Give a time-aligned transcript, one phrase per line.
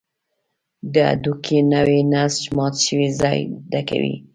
[0.93, 3.39] د هډوکي نوی نسج مات شوی ځای
[3.71, 4.15] ډکوي.